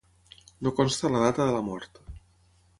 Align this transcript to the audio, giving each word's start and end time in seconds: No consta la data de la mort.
No 0.67 0.71
consta 0.79 1.13
la 1.17 1.21
data 1.27 1.47
de 1.51 1.55
la 1.59 1.63
mort. 1.71 2.05